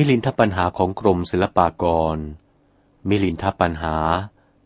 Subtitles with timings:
[0.00, 2.16] มิลินทปัญหาของกรมศิลปากร
[3.08, 3.96] มิลินทปัญหา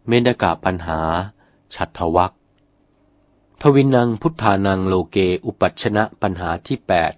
[0.09, 1.01] เมนกะปัญหา
[1.75, 2.33] ฉัตทวัก
[3.61, 5.17] ทวินังพุทธานังโลเก
[5.47, 7.13] อุปัชนะปัญหาที่แปด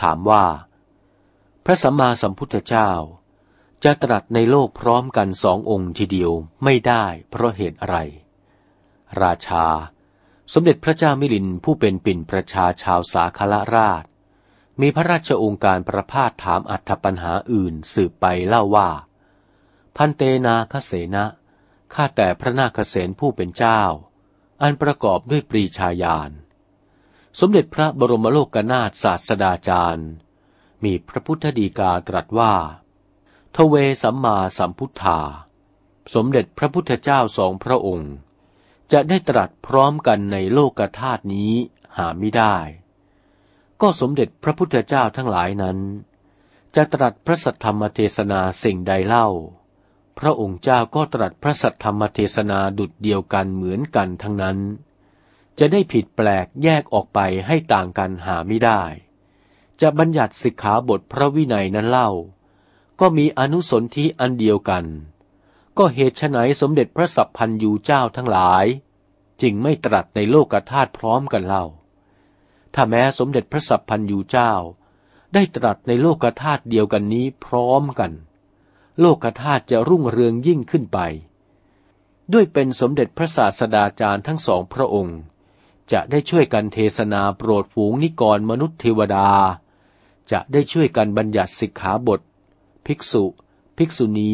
[0.00, 0.44] ถามว่า
[1.64, 2.90] พระสัมมาสัมพุทธเจ้า
[3.84, 6.32] จะตรัสในโลกพร้อมกันสององค์ทีเดียว
[6.64, 7.98] ไม่ได้เพราะเหตุอะไร
[9.22, 9.66] ราชา
[10.52, 14.04] สมเด็จพระเจ้ามิลินผู้เป็นปิ่นประชาชาวสาคละราช
[14.80, 18.90] มีพระราชองค์การประพาสถามอัธปัญหาอื่นสืบไปเล่าว่า
[19.96, 21.24] พันเตนาคเสนะ
[21.94, 23.80] ข้าแต่พระนาคเสนผู้เป็นเจ้า
[24.62, 26.30] อันประกอบด้วยปรีชาญาณ
[27.40, 30.10] สมเด็จพระบรมโลกนาถศาสดาจารย์
[30.84, 32.54] มีพระพุทธดีกาตรัสว่า
[33.56, 35.20] ทเวสัมมาสัมพุทธา
[36.14, 38.12] สมเด็จพระพุทธเจ้าสองพระองค์
[38.92, 41.52] จะได้ตรัสพร้อมกันในโลกธาตุนี้
[41.96, 42.56] หาไม่ได้
[43.80, 45.78] ก็สมเด็จพระพุทธเจ้าทั้งหลายนั้น
[46.76, 49.28] จะตรัสพระสัทธรรมเทศนาสิ่งใดเล่า
[50.18, 54.58] พระองค์เจ้าก็ตรัสพระสัทธรรมเทศนาดุดเดียวกันเหมือนกันทั้งนั้น
[55.58, 58.82] จะได้ผิดแปลกแยกออกไปให้ต่างกันหาไม่ได้
[59.80, 62.10] จะบัญญัติสิกขาบทพระวินัยนั้นเล่า
[63.00, 64.84] ก็มีอนุสนธิอันเดียวกัน
[65.78, 68.66] ก็เหตุไฉนสมเด็จพระสัพพันยูเจ้าทั้งหลาย
[69.42, 71.64] จึงไม่ตรัสในโลกธาตุพร้อมกันเล่า
[72.74, 74.52] ถ้าแม้สมเด็จพระสัพพันยูเจ้า
[75.34, 78.12] ได้ตรัสในโลกธาตุเดียวกันนี้พร้อมกัน
[79.00, 80.98] โลกธาตุจะรุ่งเรืองยิ่งขึ้นไป
[82.32, 85.18] ด้วยเป็นสมเด็จพระศาสดาจารย์ทั้งสองพระองค์
[85.92, 89.28] จะได้ช่วยกันเทศนาโปรดฝูงนิกรมนุษย์เทวดา
[90.30, 92.20] จะได้ช่วยกันบัญญัติสิกขาบท
[92.86, 93.24] ภิกษุ
[93.76, 94.32] ภิกษุณี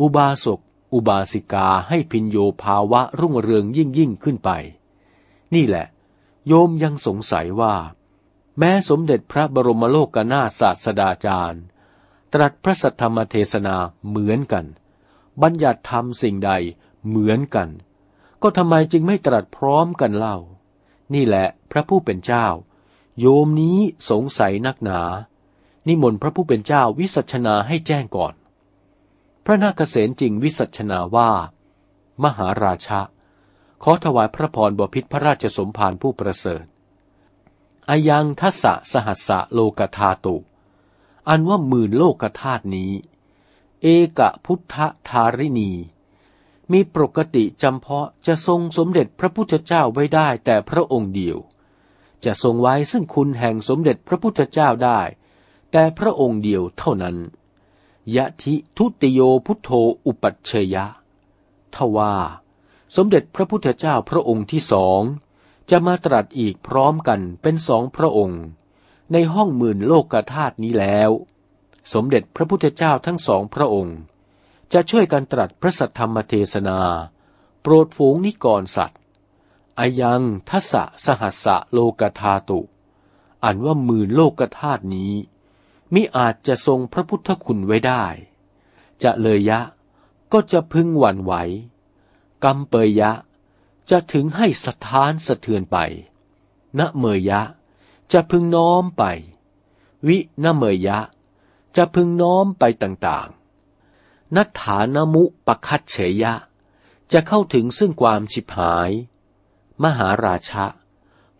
[0.00, 0.60] อุบาสก
[0.94, 4.50] อุบาสิกาให้พินโยภาวะรุ่งเรืองยิ่งยิ่งขึ้นไป
[5.54, 5.86] นี่แหละ
[6.46, 7.74] โยมยังสงสัยว่า
[8.58, 11.62] แม้สมเด็จพระบรมโลกนาศาสดาจารย์
[12.32, 13.76] ตรัสพระสัทธรรมเทศนา
[14.08, 14.66] เหมือนกัน
[15.42, 16.52] บัญญัติธรรมสิ่งใด
[17.06, 17.68] เหมือนกัน
[18.42, 20.36] ก็ทำไมจึงไม่ตรัสพร้อมกันเล่า
[21.14, 22.46] นี่แหละพระผู้เป็นเจ้า
[23.20, 23.78] โยมนี้
[24.10, 25.00] สงสัยนักหนา
[25.86, 28.34] นิมนต์พระผู้เป็นเจ้าวิสัชนาให้แจ้งก่อน
[29.44, 31.30] พระนาคเษนจริงวิสัชนาว่า
[32.24, 33.00] มหาราชะ
[33.82, 36.64] ขอถวายพระพรบพิษพระราชสมภารผู้ประเสริฐ
[37.88, 40.36] อายังทัสสหัสสะโลกธาตุ
[41.28, 42.92] อันว่าหมื่นโลกธาตุนี้
[43.82, 43.86] เอ
[44.18, 44.76] กพุทธ
[45.08, 45.72] ธาริณี
[46.72, 51.38] มีปกติจำเพาะจะทรงสมเด็จพระพุทธเจ้าไว้ได้แต่พระองค์เดียว
[52.24, 55.00] จะทรงไว้ซึ่งคุณแห่งสมเด็จพระพุทธเจ้าได้
[55.72, 57.16] แต่พระองค์เดียวเท่านั้น
[58.16, 59.70] ยะทิทุติโยพุทโธ
[60.06, 60.86] อุปัชเชยะ
[61.74, 62.14] ทว่า
[62.96, 65.00] สมเด็จพระพุทธเจ้าพระองค์ที่สอง
[65.70, 68.42] จะมาตรัสอีกพร้อมกันเป็นสองพระองค์
[69.12, 71.10] ในห้องหมื่นโลกธาตุนี้แล้ว
[71.92, 73.98] สมเด็จพระพุทธเจ้าทั้งสองพระองค์
[74.72, 76.80] จะช่วยกันตรัสพระสัทธรรมเทศนา
[77.62, 79.00] โปรดฝูงนิกรสัตว์
[79.78, 82.60] อายังทัสสะสหัสสะโลกธาตุ
[83.44, 85.12] อันว่าหมื่นโลกธาตุนี้
[85.94, 88.04] มิอาจจะทรงพระพุทธคุณไว้ได้
[89.02, 89.60] จะเลยยะ
[90.32, 91.32] ก็จะพึงหวั่นไหว
[92.44, 93.12] กำเปยยะ
[93.90, 95.78] จะถึงให้สถานสะเทือนไป
[96.78, 97.40] ณเมยยะ
[98.12, 99.04] จะพึงน้อมไป
[100.06, 100.98] วิณเมยยะ
[101.76, 106.34] จะพึงน้อมไปต่างๆ นัฐานมุปคัตเฉยะ
[107.12, 108.90] จะเข้าถึงซึ่งความฉิบหาย
[109.82, 110.64] มหาราชะ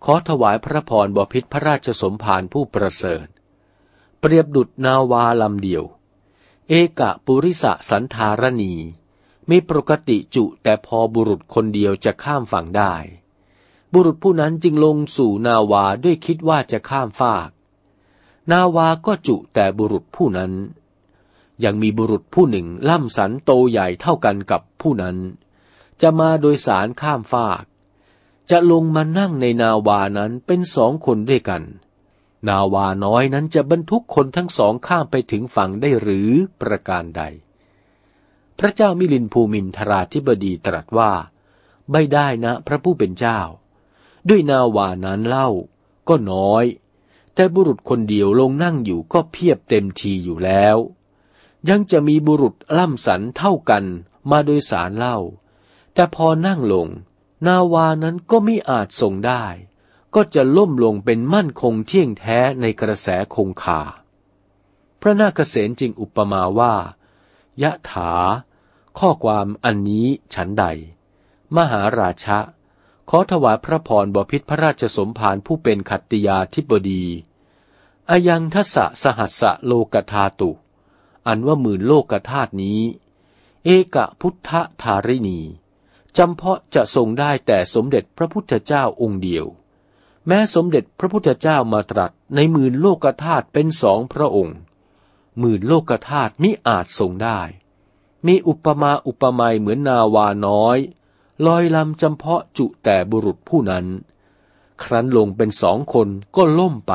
[0.05, 3.27] ขอถวายพระพรบพิษพระราชสมภารผู้ประเสริฐ
[4.27, 5.85] เปรียบดุดนาวาลำเดียว
[6.69, 8.75] เอกะปุริสะสันธารณี
[9.51, 12.95] มีปกติจุแต่พอบุรุษคนเดียวจะข้ามฝั่งได้
[13.93, 17.51] บุรุษผู้นั้นจึงลงสู่นาวาด้วยคิดว่าจะข้ามฟาก
[18.51, 20.53] นาวาก็จุแต่บุรุษผู้นั้น
[21.65, 25.17] ยังมีบุรุษผู้หนึ่งล่ำสันโตใหญ่เท่ากันกับผู้นั้น
[26.01, 27.65] จะมาโดยสารข้ามฟาก
[28.51, 31.65] จะลงมานั่งในนาวานั้นเป็นสองคนด้วยกัน
[32.49, 36.31] นาวาน้อยนั้นจะบรรทุกคนทั้งสองข้ามไปถึงฝั่งได้หรือ
[36.61, 37.23] ประการใด
[38.59, 41.13] พระเจ้ามิลินภูมินทราธิบดีตรัสว่า
[41.93, 43.41] ไม่ได้นะพระผู้เป็นเจ้า
[44.29, 45.49] ด้วยนาวานั้นเล่า
[46.09, 46.65] ก็น้อย
[47.35, 50.77] แต่บุรุษคนเดียวลงนั่งอยู่ก็เพียบเต็มทีอยู่แล้ว
[51.69, 53.85] ยังจะมีบุรุษล่ำสันเท่ากัน
[54.31, 55.19] มาโดยสารเล่า
[55.95, 56.89] แต่พอนั่งลง
[57.47, 59.45] นาวานั้นก็ไม่อาจส่งได้
[60.15, 63.81] ก็จะล่มลงเป็นมั่นคงเที่ยงแท้ในกระแสคงคา
[65.01, 66.75] พระนาคเษนจึงอุปมาว่า
[67.63, 68.13] ยะถา
[68.99, 70.65] ข้อความอันนี้ฉันใด
[71.57, 72.39] มหาราชะ
[73.11, 77.05] ขอถวายพระพรบพิษพระราชสมภารผู้เป็นขัตติยาธิบดี
[78.11, 80.51] อายังทัสสหัสสะโลกธาตุ
[81.27, 82.81] อันว่าหมื่นโลกธาตุนี้
[83.65, 84.51] เอกพุทธ
[84.83, 85.41] ธารินี
[86.17, 89.47] จำเพาะจะทรงได้แต่สมเด็จพระพุทธเจ้าองค์เดียว
[90.27, 94.59] แม้สมเด็จพระพุทธเจ้ามาตรัสในหมื่นโลกธาตุเป็นสองพระองค์
[95.39, 97.41] หมื่นโลกธาตุมิอาจทรงได้
[98.27, 100.79] มีอุปมาอุปไมยเหมือนนาวาน้อย
[101.47, 103.87] ลอยลำจำเพาะจุแต่บุรุษผู้นั้น
[104.83, 106.95] ครั้นลงเป็นสองคนก็ล่มไป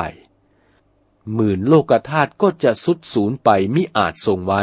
[1.34, 4.62] หมื่นโลกธาตุก็จะสุดสูญไปมิอาจทรงไว้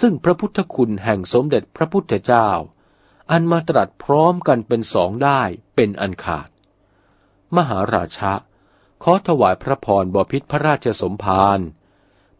[0.00, 2.48] ซึ่งพระพุทธคุณแห่งสมเด็จพระพุทธเจ้า
[3.30, 5.42] อันมาตรัสพร้อมกันเป็นสองได้
[5.74, 6.48] เป็นอันขาด
[7.56, 8.32] มหาราชะ
[9.02, 11.60] ขอถวายพระพรบพิษพระราชสมภาร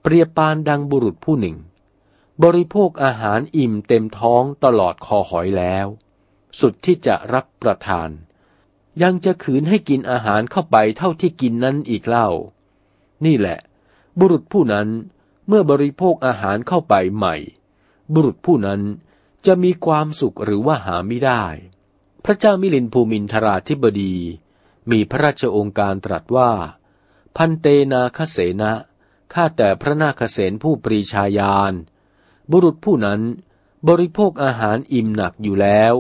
[0.03, 1.57] เปรียบปานดังบุรุษผู้หนึ่ง
[2.43, 5.87] บริโภคอาหารอิ่มเต็มท้องตลอดคอหอยแล้ว
[6.61, 8.11] สุดที่จะรับประทาน
[9.03, 12.29] ยังจะขืนให้กินอาหารเข้าไปเท่าที่กินนั้นอีกเล่า
[13.25, 13.59] นี่แหละ
[14.19, 14.89] บุรุษผู้นั้น
[15.49, 17.37] เมื่อบริโภคอาหารเข้าไปใหม่
[18.13, 18.81] บุรุษผู้นั้น
[19.47, 21.45] จะมีความสุขหรือว่าหาไม่ได้
[22.25, 24.15] พระเจ้ามิลินภูมินทราธิบดี
[24.91, 26.53] มีพระราชองค์การตรัสว่า
[27.37, 28.73] พันเตนาคเสนะ
[29.33, 31.73] ข้าแต่พระนาคเษนผู้ปรีชาญาณ
[32.51, 33.23] บุรุษผู้นั้น
[33.89, 35.95] บริโภคอาหารอิ่มหนักอยู่แล้ว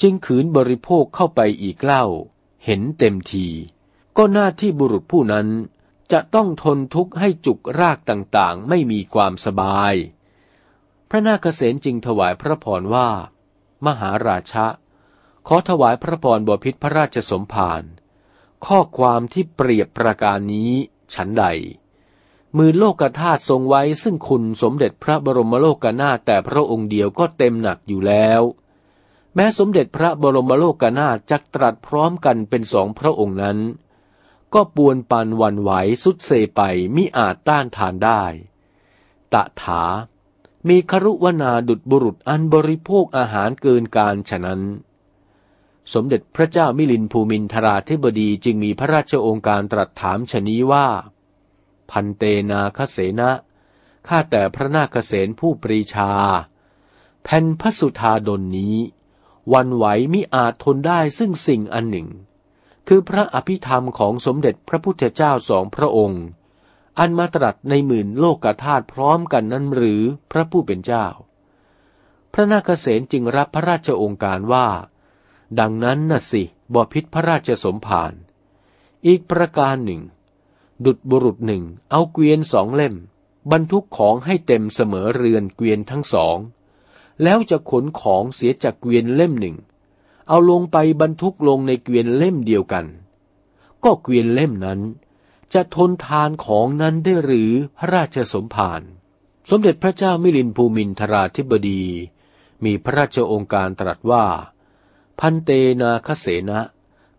[0.00, 2.04] จึงขืนบริโภคเข้าไปอีกเล่า
[2.64, 3.46] เห็นเต็มที
[4.16, 5.48] ก็หน้าที่บุรุษผู้นั้น
[6.12, 9.94] จะต้องทนทุกข์ให้จุกรากต่างๆ ไม่มีความสบาย
[11.10, 13.08] พระนาคเษนจึงถวายพระพรว่า
[13.86, 14.66] มหาราชะ
[15.46, 17.82] ขอถวายพระพรบพิษพระราชสมภาร
[18.66, 20.72] ข้อความที่เปรียบประการนี้
[21.14, 21.44] ฉันใด
[22.56, 28.42] มือโลกธาตุทรงไว้ซึ่งคุณสมเด็จพระบรมโลกนาถแต่พระองค์เดียวก็เต็มหนักอยู่แล้ว
[29.34, 33.58] แม้สมเด็จพระบรมโลกนาถจักตรัสพร้อมกันเป็นสองพระองค์นั้น
[34.54, 35.70] ก็ปวนปันวันไหว
[36.02, 36.60] สุดเซไป
[36.94, 38.22] มิอาจต้านทานได้
[39.32, 39.82] ตะถา
[40.68, 44.60] มีครุวนาดุดบุรุษอันบริโภคอาหารเกินการฉะนั้น
[45.92, 50.86] สมเด็จพระเจ้ามิลินภูมินทราธิบดีจึงมีพระราชโองการตรัสถามชนี้ว่า
[51.90, 53.30] พันเตนาคเสนะ
[54.08, 56.10] ข้าแต่พระนาคเสนผู้ปรีชา
[57.24, 58.76] แผ่นพระสุธาดลนนี้
[59.52, 62.08] วันไหวมิอาจทนได้ซึ่งสิ่งอันหนึ่ง
[62.88, 66.24] คือพระอภิธรรมของสมเด็จพระพุทธเจ้าสองพระองค์
[66.98, 70.02] อันมาตรัสในหมื่นโลกธาตุพร้อมกันนั้นหรือ
[70.32, 71.06] พระผู้เป็นเจ้า
[72.32, 74.68] พระนาคเษนจึงรับพระราชองค์การว่า
[75.58, 76.42] ดังนั้นน่ะสิ
[76.74, 78.12] บพิษพระราชสมภาร
[79.06, 80.02] อีกประการหนึ่ง
[80.84, 82.94] ดุดบุรุษหนึ่งเอาเกวียนสองเล่ม
[83.52, 86.38] บรรทุกของให้เต็มเสมอเรือนเกวียนทั้งสอง
[87.22, 89.56] แล้วจะขนของเสียจากเกวียนเล่มหนึ่ง
[90.28, 92.86] เอาลงไปบรรทุกลงในเกวียนเล่มเดียวกัน
[93.84, 94.80] ก็เกวียนเล่มนั้น
[95.52, 98.82] จะทนทานของนั้นได้หรือพระราชสมภาร
[99.50, 101.82] สมเด็จพระเจ้ามิลินภูมินทราธิบดี
[102.64, 104.24] มีพระราชองค์การตรัสว่า
[105.20, 105.50] พันเต
[105.80, 106.60] นาคเสนะ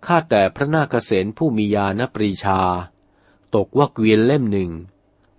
[0.05, 2.59] ข้าแต่พระนาคเสนผู้มียานปรีชา
[3.55, 4.71] ตกว่าเกวียนเล่มหนึ่ง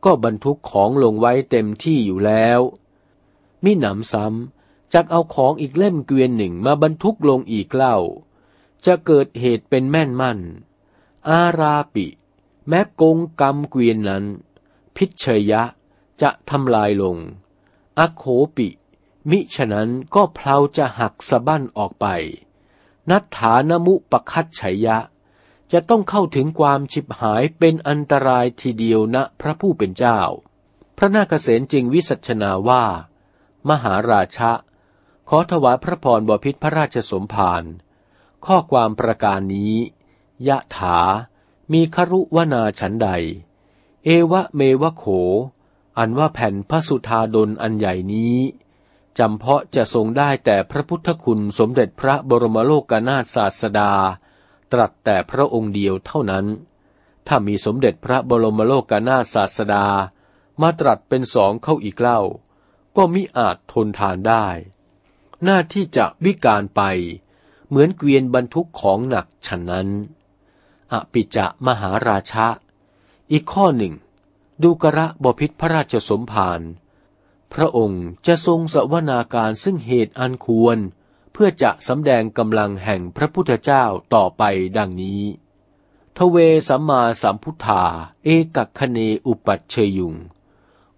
[0.04, 2.60] ก็บรรทุกของลงไว้เต็มที่อยู่แล้ว
[3.64, 7.96] มิหนำซ้ำจักเอาของอีกเล่มเกวียนหนึ่งมาบรรทุกลงอีกเล่า
[8.86, 10.38] จะเกิดเหตุเป็นแม่นมั่น
[11.28, 12.06] อาราปิ
[12.68, 14.24] แม้กงกรรมเกวียนนั้น
[14.96, 15.62] พิชยะ
[16.22, 17.16] จะทำลายลง
[17.98, 18.24] อโค
[18.56, 18.68] ปิ
[19.30, 22.06] มิฉะนั้นก็เพลาจะหักสะบั้นออกไป
[23.10, 24.98] นัฐานมุปคัตชัยยะ
[25.72, 30.20] จะต้องเข้าถึงความฉิบหายเป็นอันตรายทีเดียวนะพระผู้เป็นเจ้า
[30.96, 32.84] พระนาคเษนจึงวิสัชนาว่า
[33.68, 34.52] มหาราชะ
[35.28, 37.64] ขอถวายพระพรบพิษพระราชสมภาร
[38.46, 39.74] ข้อความประการนี้
[40.48, 40.98] ยะถา
[41.72, 43.08] มีครุวนาฉันใด
[44.04, 45.04] เอวะเมวะโข
[45.98, 48.36] อันว่าแผ่นพระสุธาดลอันใหญ่นี้
[49.18, 53.92] จำเพาะจะทรงได้แต่พระพุทธคุณสมเด็จพระบรมโลกนาถศาสดา
[54.72, 56.46] ตรัสแต่พระองค์เดียวเท่านั้น
[57.26, 59.86] ถ้ามีสมเด็จพระบรมโลกานาศาสดา
[60.60, 62.20] มาตรัสเป็นสองเข้าอีกเล่า
[62.96, 64.46] ก็มิอาจทนทานได้
[65.44, 66.82] หน้าที่จะวิการไป
[67.68, 69.88] เหมือนเกวียนบรรทุกของหนักฉะนั้น
[70.92, 72.46] อปิจะมหาราชะ
[73.30, 73.94] อีกข้อหนึ่ง
[74.62, 76.60] ดูกระบพิษพระราชสมภาร
[77.56, 80.78] พระองค์จะทรงสวนาการซึ่งเหตุอันควร
[81.32, 83.84] เพื่อจะสำแดงกำลังแห่งพระพุทธเจ้า
[84.14, 84.42] ต่อไป
[84.78, 85.22] ดังนี้
[86.16, 86.36] ทเว
[86.68, 87.84] สัมมาสัมพุทธา
[88.24, 90.14] เอกัคเนอุปัชเชยุง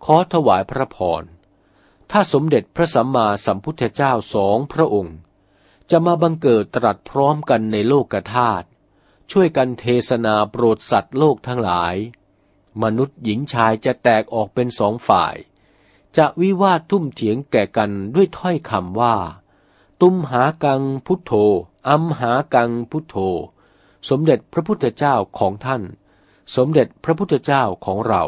[0.04, 1.22] ขอถวายพระพร
[2.10, 5.16] ถ้าสมเด็จพระสัมมาสัมพุทธเจ้าสองพระองค์
[5.90, 8.66] จะมาบังเกิดตรัสพร้อมกันในโลกธาตุ
[9.30, 11.96] ช่วยกันเทศนาโปรดสัตว์โลกทั้งหลาย
[12.82, 15.36] มนุษย์หญิงชายจะแตกออกเป็นสองฝ่าย
[16.18, 19.16] จะวิวาททุ่มเถียงแก่กันด้วยถ้อยคำว่า
[20.00, 21.32] ตุมหากังพุทโธ
[21.88, 23.16] อัมหากังพุทโธ
[24.08, 25.82] สมเด็จพระพุทธเจ้าของท่าน
[26.56, 28.24] สมเด็จพระพุทธเจ้าของเรา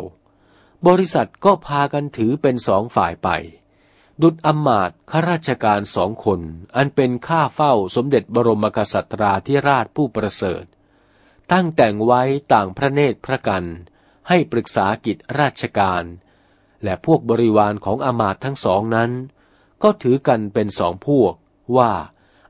[0.87, 3.29] บริษัทก็พากันถือเป็นสองฝ่ายไป
[4.23, 6.41] ดุจอมาตข้าราชการสองคน
[6.77, 10.65] อันเป็นข้าเฝ้าสมเด็จบรมกษัตราธิราชผู้ประเสริฐ
[11.53, 13.65] ตั้งแต่งไว้ต่างพระเนตรพระกัน
[14.29, 16.05] ให้ปรึกษากิจราชการ
[16.85, 19.11] และพวกบริวารของอมาตทั้งสองนั้น
[19.83, 21.35] ก็ถือกันเป็นสองพวก
[21.77, 21.93] ว่า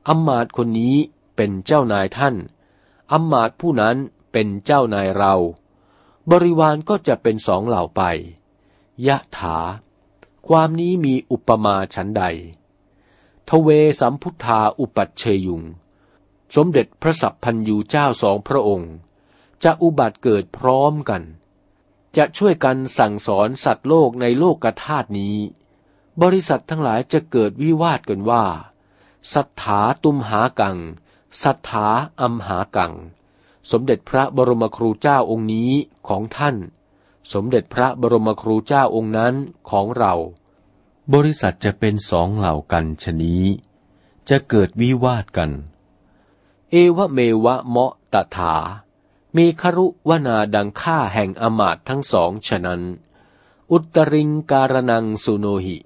[0.07, 0.95] อมาตคนนี้
[1.35, 2.35] เป็นเจ้านายท่าน
[3.11, 3.97] อมาตผู้นั้น
[4.31, 5.35] เป็นเจ้านายเรา
[6.31, 8.01] บริวารก็จะเป็นสองเหล่าไป
[9.07, 9.57] ยะถา
[10.47, 12.23] ความนี้มีอุปมาฉันใด
[13.49, 13.69] ทเว
[13.99, 15.63] สัมพุทธาอุปัชเชยุง
[16.55, 18.93] สมเด็จพระสัพพันยูเจ้าสองพระองค์
[19.63, 21.23] จะอุบัติเกิดพร้อมกัน
[22.17, 25.37] จะช่วยกันสั่งสอนสัตว์โลกในโลกกธาตุนี้
[26.21, 28.45] บริษัททั้งหลายจะเกิดวิวาทกันว่า
[29.33, 30.77] สัทธาตุมหากัง
[31.41, 31.87] สัทธา
[32.21, 32.93] อัมหากัง
[33.71, 35.71] สมเด็จพระบรมครูเจ้าองค์นี้
[36.07, 36.55] ของท่าน
[37.33, 39.33] สมเด็จพระบรมครูเจ้าองค์นั้น
[39.69, 40.13] ของเรา
[41.13, 43.43] บริษัทจะเป็นสองเหล่ากันชนี้
[44.29, 45.51] จะเกิดวิวาทกัน
[46.69, 48.55] เอวะเมวะเมาะตถา
[49.37, 52.81] มีครุวนาดังฆ่าแห่งอมาตทั้งสองฉะนั้น
[53.71, 55.77] อุตริงการนังสุโนหิ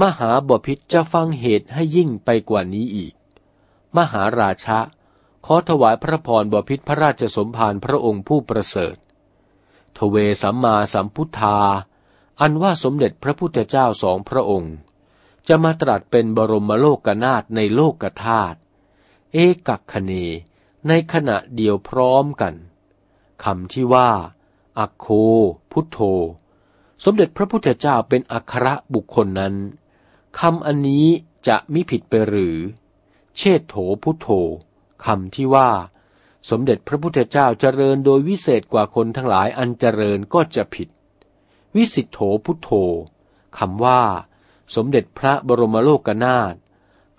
[0.00, 3.14] มหาบพิษจะฟังเหตุให้ยิ่งไปกว่านี้อีก
[3.96, 4.78] มหาราชะ
[5.46, 8.96] ขอถวายพระพรบพิษพระราชสมภารพระองค์ผู้ประเสริฐ
[9.96, 11.58] ทเวสัมมาสัมพุทธา
[12.40, 14.74] อันว่าสมเด็จพระพุทธเจ้าสองพระองค์
[15.48, 18.58] จะมาตรัสเป็นบรมโลกนาถในโลกธาตุ
[19.32, 19.36] เอ
[19.68, 20.12] กักคเน
[20.88, 22.54] ในขณะเดียวพร้อมกัน
[23.44, 24.10] คำที่ว่า
[24.78, 25.06] อักโค
[25.72, 25.98] พุทโธ
[27.04, 29.54] สมเด็จพระพุทธเจ้าเป็นอัครบุคคลนั้น
[30.38, 31.06] คำอันนี้
[31.46, 32.56] จะมิผิดไปหรือ
[33.36, 34.28] เชษโถพุทโธ
[35.04, 35.70] คำที่ว่า
[36.50, 40.88] สมเด็จพระพุทธเจ้าเจริญโดยวิเศษกว่าคนทั้งหลายอันเจริญก็จะผิด
[41.76, 42.70] วิสิทโถพุทโธ
[43.58, 44.02] คำว่า
[44.74, 46.54] สมเด็จพระบรมโลกนาถ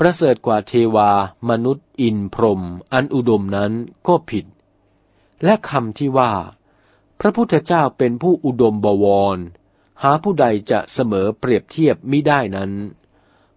[0.04, 1.10] ประเสริฐกว่าเทวา
[1.50, 2.62] มนุษย์อินพรม
[2.94, 3.72] อันอุดมนั้น
[4.08, 4.46] ก็ผิด
[5.44, 6.32] และคำที่ว่า
[7.20, 9.06] พระพุทธเจ้าเป็นผู้อุดมบว
[9.36, 9.38] ร
[10.02, 12.72] หาผู้ใดจะเสมอเปรียบเทียบมิได้นั้น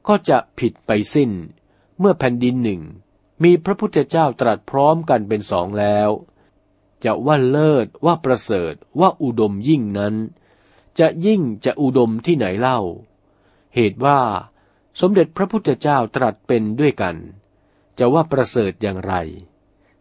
[0.06, 1.30] ก็จะผิดไปสิ้น
[1.98, 2.82] เมื่อแผ่นดินหนึ่ง
[3.42, 6.10] มีพระพุทธเจ้าตรัสพร้อมกันเป็นสองแล้ว
[7.04, 10.14] จะว่าเลิศว่าประเสริฐว่าอุดมยิ่งนั้น
[10.98, 12.80] จะยิ่งจะอุดมที่ไหนเล่า
[13.74, 14.20] เหตุว่า
[15.00, 17.16] สมเด็จพระพุทธเจ้าตรัสเป็นด้วยกัน
[17.98, 19.14] จะว่าประเสริฐอย่างไร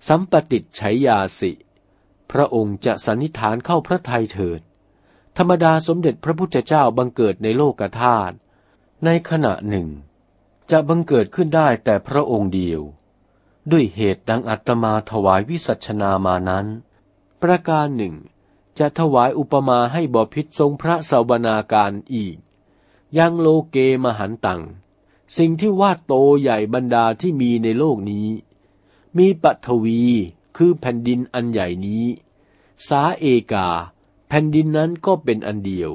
[0.07, 1.51] สัมปติชัยยาสิ
[2.31, 4.62] พระองค์จะสันนิษฐานเข้าพระทัยเถิด
[5.38, 8.35] ธรรมดาสมเด็จพระพุทธเจ้าบังเกิดในโลกธาตุ
[9.05, 9.88] ในขณะหนึ่ง
[10.71, 12.81] จะบังเกิดขึ้นได้แต่พระองค์เดียว
[13.71, 16.67] ด้วยเหตุดังอัตมาถวายวิสัชนามานั้น
[17.41, 18.15] ประการหนึ่ง
[18.79, 22.38] จะถวายอุปมาให้บอพิษทรงพระสาวนาการอีก
[23.17, 24.62] ยังโลเกมหันตัง
[25.37, 28.27] สิ่งที่วาดโตใหญ่บรรดาที่มีในโลกนี้
[29.17, 30.01] มีปฐวี
[30.57, 32.05] คือแผ่นดินอันใหญ่นี้
[32.87, 33.69] สาเอกา
[34.27, 35.91] แผ่นดินนั้นก็เป็นอันเดียว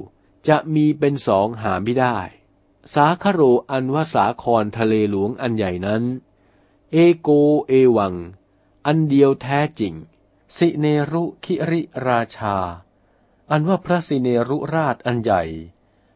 [0.48, 2.18] จะมีเป็นสองหาไม่ได้
[2.94, 3.40] สาคโร
[3.70, 6.02] อันว่าสาครทะเลหลวงอันใหญ่นั้น
[6.92, 7.28] เอโก
[7.68, 8.14] เอวัง
[8.86, 9.94] อันเดียวแท้จริง
[10.56, 12.56] สิเนรุคิริราชา
[13.50, 15.42] อันว่าพระสิเนรุราชอันใหญ่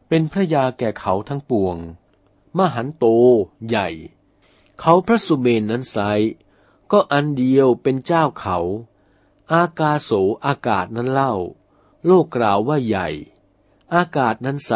[0.08, 1.76] เป็นพระยาแก่เขาทั้งปวง
[2.58, 3.04] มหันโต
[3.68, 3.88] ใหญ่
[4.80, 5.96] เขาพระสุเมนนั้นไซ
[6.92, 8.58] ก็อันเดียวเป็นเจ้าเขา
[9.52, 10.10] อากาโส
[10.46, 11.34] อากาศนั้นเล่า
[12.06, 13.08] โลกกล่าวว่าใหญ่
[13.94, 14.72] อากาศนั้นไซ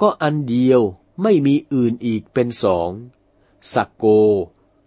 [0.00, 0.80] ก็อันเดียว
[1.22, 2.90] ไม่มีอื่นอีกเป็นสอง
[3.74, 4.04] สักโก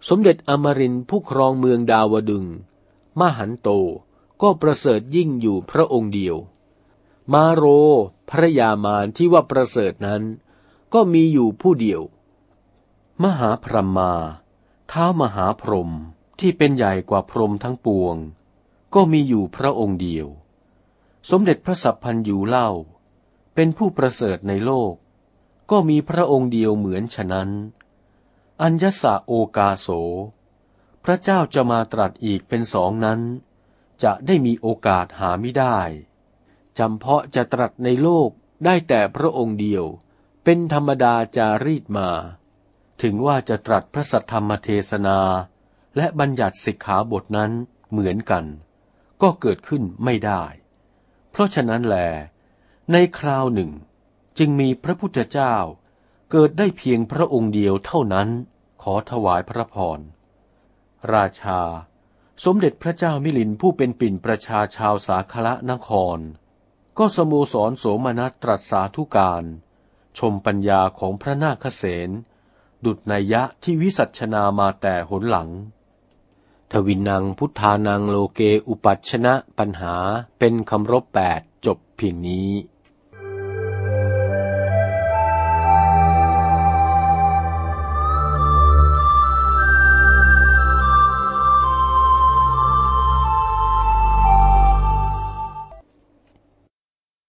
[0.07, 2.45] สมเด็จอมรินผู้ครองเมืองดาวดึง
[3.19, 3.69] มหันโต
[4.41, 6.37] ก็ประเสริฐยิ่งอยู่พระองค์เดียว
[7.33, 7.63] มาโร
[8.29, 10.23] พระยามารที่ว่าประเสริฐนั้น
[10.93, 12.01] ก็มีอยู่ผู้เดียว
[13.23, 14.11] มหาพรหมา
[14.87, 15.91] เท้ามหาพรหม
[16.39, 18.15] ที่เป็นใหญ่กว่าพรหมทั้งปวง
[18.95, 20.27] ก็มีอยู่พระองค์เดียว
[21.29, 22.69] สมเด็จพระสัพพันยูเล่า
[23.53, 24.93] เป็นผู้ประเสริฐในโลก
[25.71, 27.49] ก็มีพระองค์เดียวเหมือนฉะนั้น
[28.61, 29.87] อัญญสาโอกาโส
[31.03, 33.21] พระเจ้าจะมาตรัสอีกเป็นสองนั้น
[34.03, 35.79] จะได้มีโอกาสหาไม่ได้
[36.77, 38.29] จำเพาะจะตรัสในโลก
[38.65, 39.85] ได้แต่พระองค์เดียว
[40.43, 42.09] เป็นธรรมดาจารีตมา
[43.01, 45.19] ถึงว่าจะตรัสพระสัทธรรมเทศนา
[45.97, 47.51] และบัญญัติสิกขาบทนั้น
[47.91, 48.45] เหมือนกัน
[49.21, 50.43] ก็เกิดขึ้นไม่ได้
[51.31, 51.97] เพราะฉะนั้นแล
[52.91, 53.71] ในคราวหนึ่ง
[54.37, 55.55] จึงมีพระพุทธเจ้า
[56.31, 58.29] เกิดได้เพียงพระองค์เดียวเท่านั้น
[58.83, 59.99] ขอถวายพระพร
[61.13, 61.61] ราชา
[62.43, 66.19] สมเด็จพระเจ้ามิลินผู้เป็นปิ่นประชาชาวสาคละนคร
[66.97, 69.43] ก็สโมสรโสมนัสตรัสสาธุการ
[70.17, 72.09] ชมปัญญาของพระนาคเษน
[72.85, 75.49] ดุดนัยยะที่วิสัชนามาแต่หนหลัง
[76.71, 79.95] ทวินังพุทธานังโลเกอุปัชนะปัญหา
[80.39, 82.49] เป็นคำรบแปดจบเพียงนี้